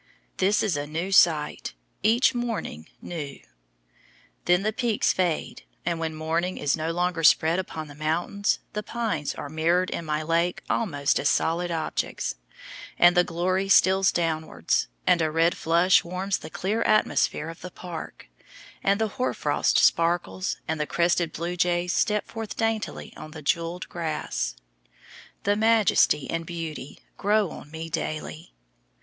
[0.37, 3.39] This is a new sight, each morning new.
[4.45, 8.81] Then the peaks fade, and when morning is no longer "spread upon the mountains," the
[8.81, 12.33] pines are mirrored in my lake almost as solid objects,
[12.97, 17.69] and the glory steals downwards, and a red flush warms the clear atmosphere of the
[17.69, 18.27] park,
[18.83, 23.43] and the hoar frost sparkles and the crested blue jays step forth daintily on the
[23.43, 24.55] jewelled grass.
[25.43, 28.55] The majesty and beauty grow on me daily.